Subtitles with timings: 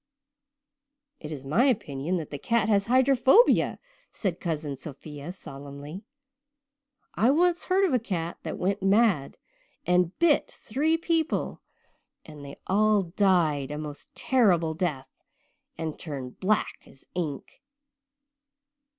[1.19, 3.77] "It is my opinion that the cat has hydrophobia,"
[4.09, 6.01] said Cousin Sophia solemnly.
[7.13, 9.37] "I once heard of a cat that went mad
[9.85, 11.61] and bit three people
[12.25, 15.23] and they all died a most terrible death,
[15.77, 17.61] and turned black as ink."